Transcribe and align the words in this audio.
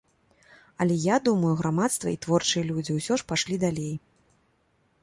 Але, 0.81 0.95
я 1.07 1.17
думаю, 1.27 1.51
грамадства 1.61 2.15
і 2.15 2.19
творчыя 2.27 2.63
людзі 2.71 2.91
ўсё 2.97 3.13
ж 3.21 3.29
пайшлі 3.35 3.55
далей. 3.67 3.95